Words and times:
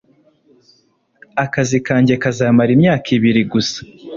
Akazi 1.43 1.79
kanjye 1.87 2.13
kazamara 2.23 2.71
imyaka 2.77 3.07
ibiri 3.17 3.41
gusa. 3.51 3.77